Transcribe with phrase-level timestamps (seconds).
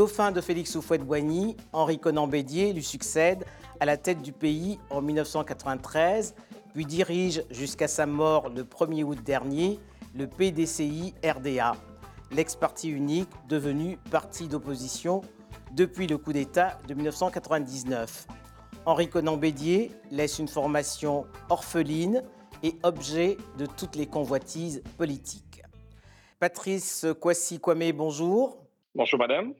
[0.00, 3.44] Dauphin de Félix Houphouët-Boigny, Henri Conan Bédier lui succède
[3.80, 6.34] à la tête du pays en 1993,
[6.72, 9.78] puis dirige jusqu'à sa mort le 1er août dernier
[10.14, 11.76] le PDCI RDA,
[12.30, 15.20] l'ex-parti unique devenu parti d'opposition
[15.72, 18.26] depuis le coup d'État de 1999.
[18.86, 22.22] Henri Conan Bédier laisse une formation orpheline
[22.62, 25.60] et objet de toutes les convoitises politiques.
[26.38, 28.64] Patrice Kwasi Kwame, bonjour.
[28.94, 29.52] Bonjour madame.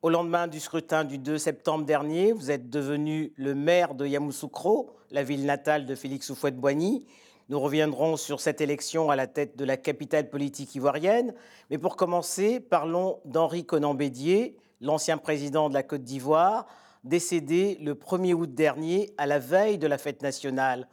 [0.00, 4.94] Au lendemain du scrutin du 2 septembre dernier, vous êtes devenu le maire de Yamoussoukro,
[5.10, 7.04] la ville natale de Félix Houphouët-Boigny.
[7.48, 11.34] Nous reviendrons sur cette élection à la tête de la capitale politique ivoirienne.
[11.70, 16.68] Mais pour commencer, parlons d'Henri Conan Bédier, l'ancien président de la Côte d'Ivoire,
[17.02, 20.86] décédé le 1er août dernier à la veille de la fête nationale.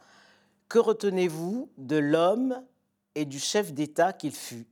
[0.68, 2.60] Que retenez-vous de l'homme
[3.14, 4.66] et du chef d'État qu'il fut?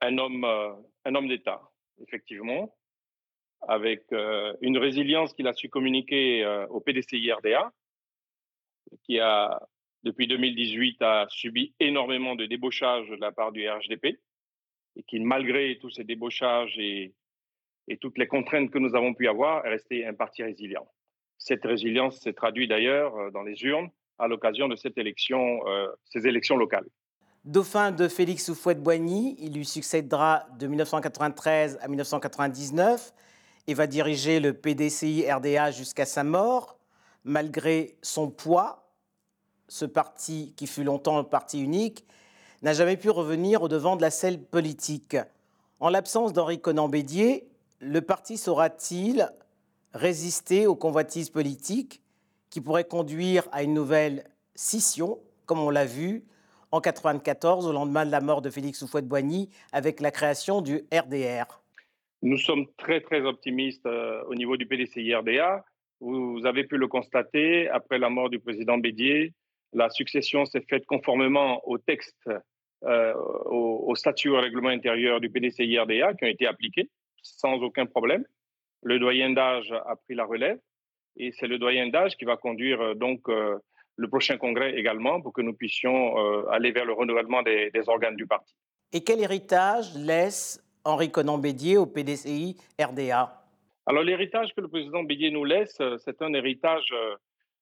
[0.00, 0.72] Un homme, euh,
[1.04, 1.60] un homme d'État,
[2.00, 2.72] effectivement
[3.68, 7.72] avec euh, une résilience qu'il a su communiquer euh, au PDCI-RDA,
[9.04, 9.60] qui a,
[10.02, 14.18] depuis 2018, a subi énormément de débauchages de la part du RHDP,
[14.96, 17.14] et qui, malgré tous ces débauchages et,
[18.00, 20.88] toutes les contraintes que nous avons pu avoir, est resté un parti résilient.
[21.36, 26.86] Cette résilience s'est traduite d'ailleurs euh, dans les urnes à l'occasion de ces élections locales.
[27.44, 33.12] Dauphin de Félix Houphouët-Boigny, il lui succédera de 1993 à 1999
[33.66, 36.78] et va diriger le PDCI RDA jusqu'à sa mort,
[37.24, 38.90] malgré son poids.
[39.68, 42.04] Ce parti, qui fut longtemps un parti unique,
[42.62, 45.16] n'a jamais pu revenir au devant de la scène politique.
[45.80, 47.48] En l'absence d'Henri Conan Bédier,
[47.80, 49.32] le parti saura-t-il
[49.94, 52.02] résister aux convoitises politiques
[52.50, 54.24] qui pourraient conduire à une nouvelle
[54.54, 56.24] scission, comme on l'a vu
[56.70, 61.61] en 1994, au lendemain de la mort de Félix Houphouët-Boigny, avec la création du RDR
[62.22, 65.64] nous sommes très, très optimistes euh, au niveau du PDCI-RDA.
[66.00, 69.34] Vous, avez pu le constater, après la mort du président Bédier,
[69.72, 72.28] la succession s'est faite conformément au texte,
[72.84, 76.90] euh, au, statut au règlement intérieur du PDCI-RDA qui ont été appliqués
[77.22, 78.24] sans aucun problème.
[78.82, 80.58] Le doyen d'âge a pris la relève
[81.16, 85.32] et c'est le doyen d'âge qui va conduire euh, donc le prochain congrès également pour
[85.32, 86.16] que nous puissions
[86.48, 88.54] aller vers le renouvellement des organes du parti.
[88.92, 93.44] Et quel héritage laisse Henri Conan Bédier au PDCI RDA
[93.86, 97.14] Alors l'héritage que le président Bédier nous laisse, euh, c'est un héritage euh,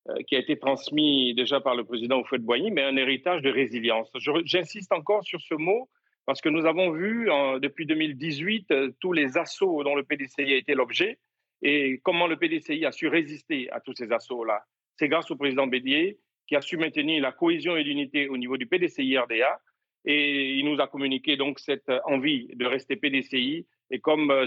[0.09, 4.11] euh, qui a été transmis déjà par le président Houphouët-Boigny, mais un héritage de résilience.
[4.45, 5.89] J'insiste encore sur ce mot
[6.27, 7.29] parce que nous avons vu
[7.61, 11.19] depuis 2018 tous les assauts dont le PDCI a été l'objet
[11.63, 14.63] et comment le PDCI a su résister à tous ces assauts-là.
[14.97, 18.57] C'est grâce au président Bédier qui a su maintenir la cohésion et l'unité au niveau
[18.57, 19.61] du PDCI RDA
[20.05, 23.66] et il nous a communiqué donc cette envie de rester PDCI.
[23.91, 24.47] Et comme euh,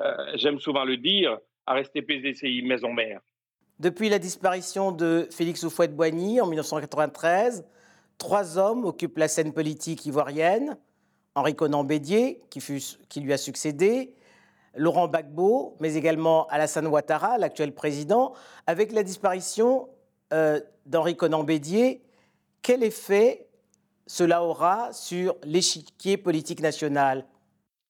[0.00, 3.20] euh, j'aime souvent le dire, à rester PDCI maison mère.
[3.78, 7.64] Depuis la disparition de Félix Houphouët-Boigny en 1993,
[8.18, 10.78] trois hommes occupent la scène politique ivoirienne.
[11.34, 14.14] Henri Conan Bédier, qui, lui a succédé,
[14.76, 18.34] Laurent Gbagbo, mais également Alassane Ouattara, l'actuel président.
[18.68, 19.88] Avec la disparition
[20.32, 22.02] euh, d'Henri Conan Bédier,
[22.62, 23.48] quel effet
[24.06, 27.24] cela aura sur l'échiquier politique national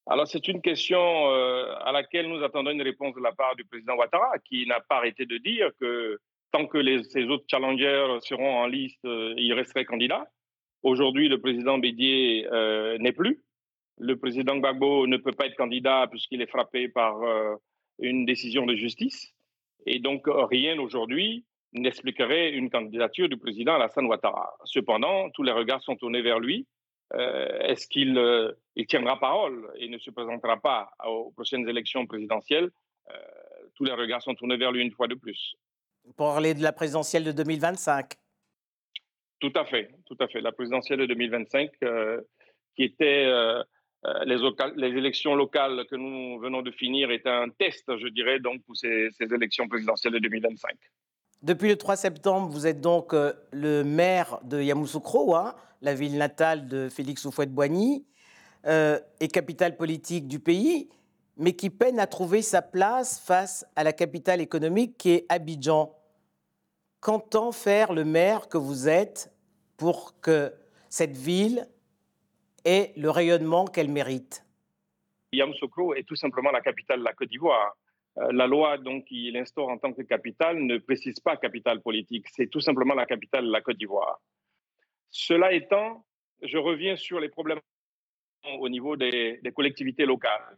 [0.06, 3.64] alors, c'est une question euh, à laquelle nous attendons une réponse de la part du
[3.64, 6.18] président Ouattara, qui n'a pas arrêté de dire que
[6.52, 10.30] tant que les, ces autres challengers seront en liste, euh, il resterait candidat.
[10.82, 13.42] Aujourd'hui, le président Bédier euh, n'est plus.
[13.98, 17.16] Le président Gbagbo ne peut pas être candidat puisqu'il est frappé par
[18.00, 19.32] une décision de justice.
[19.86, 24.54] Et donc, rien aujourd'hui n'expliquerait une candidature du président Alassane Ouattara.
[24.64, 26.66] Cependant, tous les regards sont tournés vers lui.
[27.12, 32.06] Euh, est-ce qu'il euh, il tiendra parole et ne se présentera pas aux prochaines élections
[32.06, 32.70] présidentielles?
[33.10, 33.14] Euh,
[33.74, 35.56] Tous les regards sont tournés vers lui une fois de plus.
[36.04, 38.12] Pour parler de la présidentielle de 2025
[39.40, 40.40] Tout à fait, tout à fait.
[40.40, 41.70] La présidentielle de 2025,
[42.76, 43.26] qui était
[44.26, 44.36] les,
[44.76, 48.76] les, élections locales que nous venons de finir, était un test, je dirais, donc pour
[48.76, 50.76] ces, ces élections présidentielles de 2025.
[51.44, 56.16] Depuis le 3 septembre, vous êtes donc euh, le maire de Yamoussoukro, hein, la ville
[56.16, 58.06] natale de Félix Houphouët-Boigny,
[58.64, 60.88] euh, et capitale politique du pays,
[61.36, 65.94] mais qui peine à trouver sa place face à la capitale économique qui est Abidjan.
[67.00, 69.30] Qu'entend faire le maire que vous êtes
[69.76, 70.50] pour que
[70.88, 71.68] cette ville
[72.64, 74.46] ait le rayonnement qu'elle mérite?
[75.34, 77.76] Yamoussoukro est tout simplement la capitale de la Côte d'Ivoire.
[78.18, 82.26] Euh, la loi donc qui l'instaure en tant que capitale ne précise pas capitale politique,
[82.28, 84.20] c'est tout simplement la capitale la Côte d'Ivoire.
[85.10, 86.04] Cela étant,
[86.42, 87.60] je reviens sur les problèmes
[88.58, 90.56] au niveau des, collectivités locales.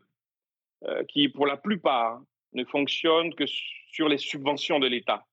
[1.09, 2.21] qui, pour la plupart,
[2.53, 5.27] ne fonctionnent que sur les subventions de l'État,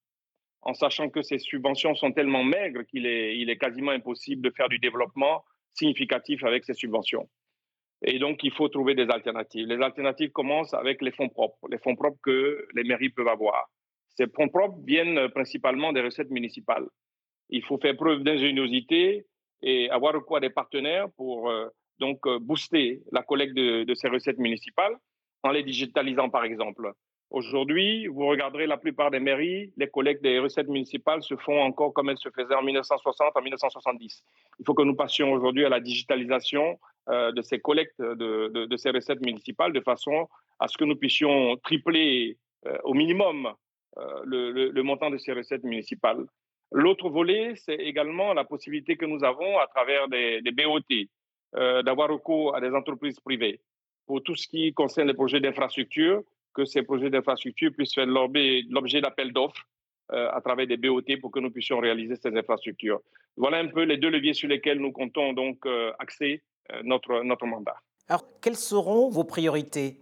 [0.62, 4.52] en sachant que ces subventions sont tellement maigres qu'il est, il est quasiment impossible de
[4.52, 5.44] faire du développement
[5.74, 7.30] significatif avec ces subventions.
[8.04, 9.68] Et donc, il faut trouver des alternatives.
[9.68, 13.70] Les alternatives commencent avec les fonds propres, les fonds propres que les mairies peuvent avoir.
[14.10, 16.86] Ces fonds propres viennent principalement des recettes municipales.
[17.50, 19.26] Il faut faire preuve d'ingéniosité
[19.62, 21.68] et avoir recours des partenaires pour euh,
[22.00, 24.96] donc euh, booster la collecte de, ces recettes municipales
[25.44, 26.92] en les digitalisant, par exemple.
[27.34, 31.92] Aujourd'hui, vous regarderez la plupart des mairies, les collectes des recettes municipales se font encore
[31.92, 34.24] comme elles se faisaient en 1960, en 1970.
[34.60, 38.92] Il faut que nous passions aujourd'hui à la digitalisation euh, de ces collectes de, ces
[38.92, 42.38] recettes municipales de façon à ce que nous puissions tripler
[42.68, 43.52] euh, au minimum
[43.98, 46.24] euh, le, montant de ces recettes municipales.
[46.72, 52.10] L'autre volet, c'est également la possibilité que nous avons à travers des, des BOT d'avoir
[52.10, 53.60] recours à des entreprises privées
[54.06, 56.24] pour tout ce qui concerne les projets d'infrastructure
[56.54, 59.66] que ces projets d'infrastructure puissent faire l'objet d'appels d'offres
[60.12, 63.02] euh, à travers des BOT pour que nous puissions réaliser ces infrastructures.
[63.38, 67.24] Voilà un peu les deux leviers sur lesquels nous comptons donc euh, axer euh, notre,
[67.24, 67.76] notre mandat.
[68.08, 70.02] Alors, quelles seront vos priorités?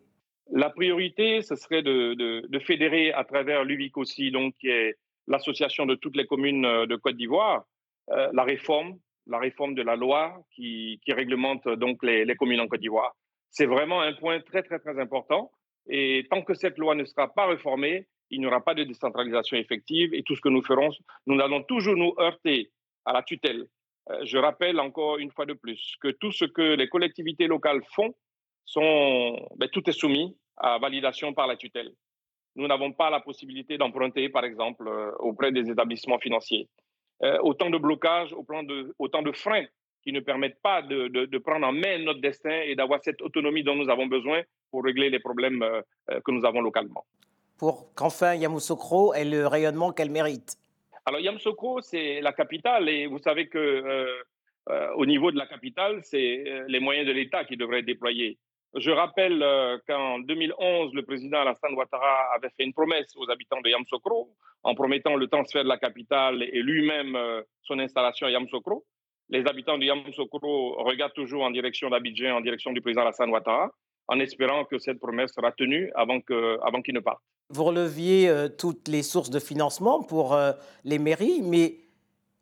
[0.51, 4.95] La priorité, ce serait de, de, de fédérer à travers l'UVIC aussi, donc, qui est
[5.27, 7.63] l'association de toutes les communes de Côte d'Ivoire,
[8.09, 12.68] la réforme, la réforme de la loi qui, qui réglemente donc les, les communes en
[12.68, 13.15] Côte d'Ivoire.
[13.50, 15.51] C'est vraiment un point très, très, très important
[15.87, 19.57] et tant que cette loi ne sera pas réformée, il n'y aura pas de décentralisation
[19.57, 20.13] effective.
[20.13, 20.89] Et tout ce que nous ferons,
[21.27, 22.71] nous allons toujours nous heurter
[23.05, 23.67] à la tutelle.
[24.09, 27.81] Euh, je rappelle encore une fois de plus que tout ce que les collectivités locales
[27.93, 28.13] font,
[28.75, 31.93] ben, tout est soumis à validation par la tutelle.
[32.55, 36.67] Nous n'avons pas la possibilité d'emprunter, par exemple, euh, auprès des établissements financiers.
[37.23, 39.65] Euh, autant de blocages, de, autant de freins
[40.03, 43.21] qui ne permettent pas de, de, de prendre en main notre destin et d'avoir cette
[43.21, 45.81] autonomie dont nous avons besoin pour régler les problèmes euh,
[46.25, 47.06] que nous avons localement.
[47.57, 50.57] Pour qu'enfin Yamoussoukro ait le rayonnement qu'elle mérite.
[51.06, 54.06] Alors Yamoussoukro, c'est la capitale et vous savez que euh,
[54.69, 57.86] euh, au niveau de la capitale, c'est euh, les moyens de l'État qui devraient être
[57.86, 58.38] déployés.
[58.75, 63.59] Je rappelle euh, qu'en 2011, le président Alassane Ouattara avait fait une promesse aux habitants
[63.59, 64.33] de Yamoussoukro
[64.63, 68.86] en promettant le transfert de la capitale et lui-même euh, son installation à Yamoussoukro.
[69.31, 73.71] Les habitants de Yamoussoukro regardent toujours en direction d'Abidjan, en direction du président Alassane Ouattara
[74.11, 77.21] en espérant que cette promesse sera tenue avant qu'il avant qu ne parte.
[77.49, 80.51] Vous releviez euh, toutes les sources de financement pour euh,
[80.83, 81.77] les mairies, mais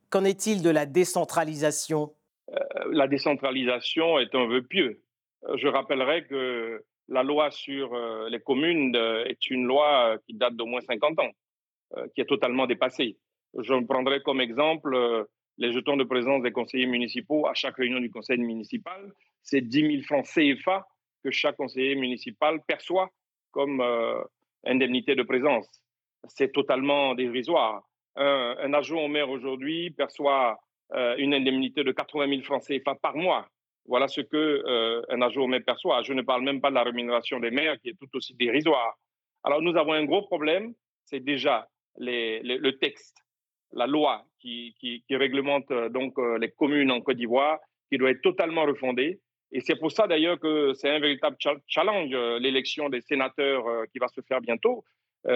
[0.09, 2.13] qu'en est-il de la décentralisation?
[2.49, 2.59] Euh,
[2.91, 5.01] La décentralisation est un vœu pieux.
[5.55, 7.95] Je rappellerai que la loi sur
[8.29, 11.31] les communes est une loi qui date d'au moins 50 ans,
[12.13, 13.17] qui est totalement dépassée.
[13.57, 15.25] Je prendrai comme exemple
[15.59, 19.11] les jetons de présence des conseillers municipaux à chaque réunion du conseil municipal.
[19.43, 20.87] C'est 10 000 francs CFA
[21.23, 23.09] que chaque conseiller municipal perçoit
[23.51, 24.23] comme euh,
[24.65, 25.67] indemnité de présence.
[26.27, 27.83] C'est totalement dérisoire.
[28.15, 30.57] Un, un adjoint au maire aujourd'hui perçoit
[30.93, 33.45] euh, une indemnité de 80 000 francs CFA par mois.
[33.85, 36.01] Voilà ce que euh, un adjoint au maire perçoit.
[36.03, 38.97] Je ne parle même pas de la rémunération des maires qui est tout aussi dérisoire.
[39.43, 40.73] Alors nous avons un gros problème,
[41.03, 43.17] c'est déjà le texte,
[43.73, 47.59] la loi qui, réglemente euh, donc euh, les communes en Côte d'Ivoire,
[47.91, 49.19] qui doit être totalement refondée
[49.51, 51.35] et c'est pour ça d'ailleurs que c'est un véritable
[51.67, 54.83] challenge, euh, l'élection des sénateurs qui va se faire bientôt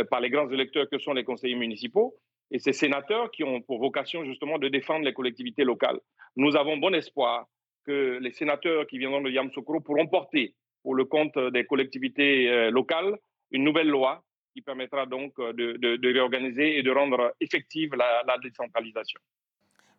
[0.10, 2.16] par les grands électeurs que sont les conseillers municipaux.
[2.52, 6.00] Et ces sénateurs qui ont pour vocation justement de défendre les collectivités locales.
[6.38, 7.48] Nous avons bon espoir
[7.86, 13.18] que les sénateurs qui viendront de Yamsoukro pourront porter pour le compte des collectivités locales
[13.52, 18.24] une nouvelle loi qui permettra donc de, de, de réorganiser et de rendre effective la,
[18.28, 19.20] la décentralisation.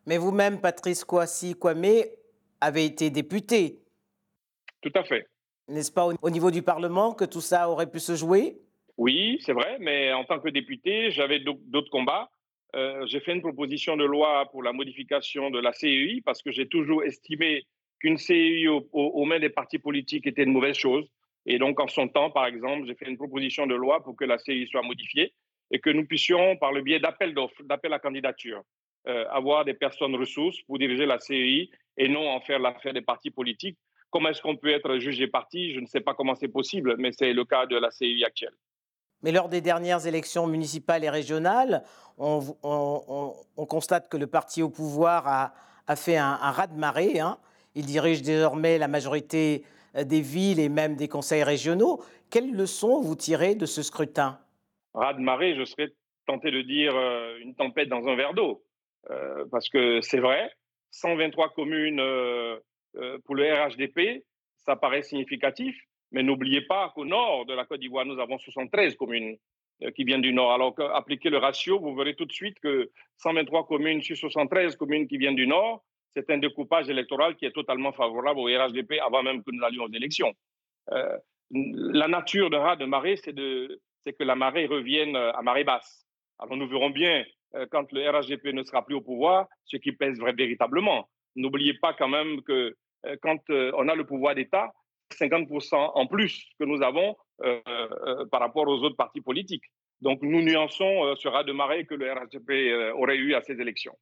[0.07, 2.03] Mais vous-même, Patrice Kouassi Kwame,
[2.61, 3.79] avez été député
[4.81, 5.27] tout à fait.
[5.67, 8.59] N'est-ce pas au niveau du Parlement que tout ça aurait pu se jouer?
[8.97, 12.29] Oui, c'est vrai, mais en tant que député, j'avais d'autres combats.
[12.75, 16.51] Euh, j'ai fait une proposition de loi pour la modification de la CEI parce que
[16.51, 17.65] j'ai toujours estimé
[17.99, 21.09] qu'une CEI au, au, aux mains des partis politiques était une mauvaise chose.
[21.45, 24.25] Et donc, en son temps, par exemple, j'ai fait une proposition de loi pour que
[24.25, 25.33] la CEI soit modifiée
[25.71, 28.61] et que nous puissions, par le biais d'appels d'offres, d'appels à candidature,
[29.07, 33.01] euh, avoir des personnes ressources pour diriger la CEI et non en faire l'affaire des
[33.01, 33.77] partis politiques
[34.15, 37.11] Comment est-ce qu'on peut être jugé parti Je ne sais pas comment c'est possible, mais
[37.11, 38.53] c'est le cas de la CI actuelle.
[39.23, 41.83] Mais lors des dernières élections municipales et régionales,
[42.17, 45.51] on, on, on, on constate que le parti au pouvoir
[45.85, 47.19] a, fait un, un raz-de-marée.
[47.19, 47.37] Hein.
[47.73, 49.65] Il dirige désormais la majorité
[50.03, 52.03] des villes et même des conseils régionaux.
[52.29, 54.39] Quelles leçons vous tirez de ce scrutin?
[54.93, 55.93] Raz-de-marée, je serais
[56.25, 58.63] tenté de dire euh, une tempête dans un verre d'eau.
[59.11, 60.51] Euh, parce que c'est vrai,
[60.91, 62.57] 123 communes euh,
[62.95, 64.23] euh, pour le RHDP,
[64.57, 65.75] ça paraît significatif,
[66.11, 69.37] Mais n'oubliez pas qu'au nord de la Côte d'Ivoire, nous avons 73 communes
[69.83, 70.53] euh, qui viennent du nord.
[70.53, 75.07] Alors qu'appliquez le ratio, vous verrez tout de suite que 123 communes sur 73 communes
[75.07, 75.83] qui viennent du nord,
[76.15, 79.83] c'est un découpage électoral qui est totalement favorable au RHDP avant même que nous allions
[79.83, 80.33] aux élections.
[80.91, 81.17] Euh,
[81.51, 86.05] la nature d'un rat de marée, c'est que la marée revienne à marée basse.
[86.39, 87.23] Alors nous verrons bien
[87.55, 91.09] euh, quand le RHDP ne sera plus au pouvoir ce qui pèse véritablement.
[91.35, 92.75] N'oubliez pas quand même que
[93.21, 94.71] quand on a le pouvoir d'État,
[95.13, 99.65] 50% en plus que nous avons euh, euh, par rapport aux autres partis politiques.
[100.01, 103.59] Donc nous nuançons euh, ce raz de marée que le RHDP aurait eu à ces
[103.59, 103.97] élections.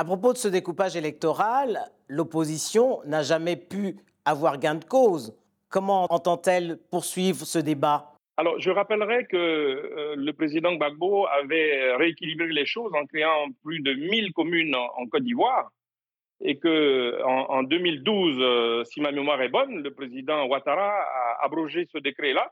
[0.00, 1.78] À propos de ce découpage électoral,
[2.08, 5.36] l'opposition n'a jamais pu avoir gain de cause.
[5.68, 8.14] Comment entend-elle poursuivre ce débat?
[8.38, 13.92] Alors, je rappellerai que le président Gbagbo avait rééquilibré les choses en créant plus de
[13.92, 15.70] 1000 communes en Côte d'Ivoire
[16.40, 21.86] et que en, 2012, euh, si ma mémoire est bonne, le président Ouattara a abrogé
[21.92, 22.50] ce décret-là.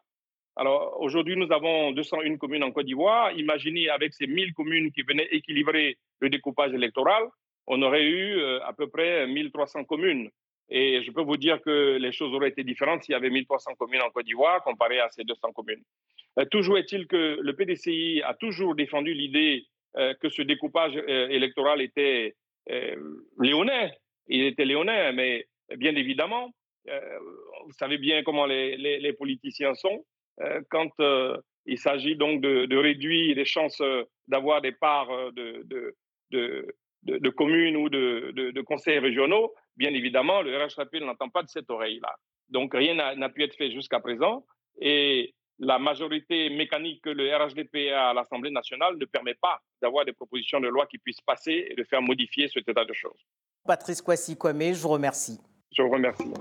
[0.58, 3.30] Alors aujourd'hui, nous avons 201 communes en Côte d'Ivoire.
[3.32, 7.22] Imaginez avec ces 1000 communes qui venaient équilibrer le découpage électoral,
[7.68, 10.28] on aurait eu euh, à peu près 1300 communes.
[10.68, 13.74] Et je peux vous dire que les choses auraient été différentes s'il y avait 1300
[13.78, 15.82] communes en Côte d'Ivoire comparé à ces 200 communes.
[16.40, 19.64] Euh, toujours est-il que le PDCI a toujours défendu l'idée
[20.20, 22.36] que ce découpage électoral était
[22.70, 22.96] euh,
[23.40, 23.92] léonais.
[24.28, 25.46] Il était léonais, mais
[25.76, 26.52] bien évidemment,
[26.88, 27.18] euh,
[27.64, 30.04] vous savez bien comment les, politiciens sont.
[30.40, 30.90] Euh, quand
[31.66, 33.82] il s'agit donc de, réduire les chances
[34.26, 35.64] d'avoir des parts de,
[36.30, 41.70] de, communes ou de, conseils régionaux, bien évidemment, le RHAP ne l'entend pas de cette
[41.70, 42.14] oreille-là.
[42.48, 44.46] Donc rien n'a pu être fait jusqu'à présent.
[44.80, 50.04] Et la majorité mécanique que le RHDP a à l'Assemblée nationale ne permet pas d'avoir
[50.04, 53.26] des propositions de loi qui puissent passer et de faire modifier cet état de choses.
[53.64, 55.38] Patrice Kwasi Kwame, je vous remercie.
[55.76, 56.32] Je vous remercie.